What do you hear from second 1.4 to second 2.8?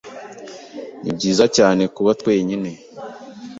cyane kuba twenyine.